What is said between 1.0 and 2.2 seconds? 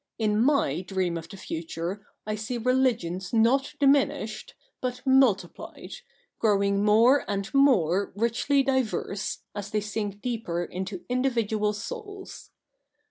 of the future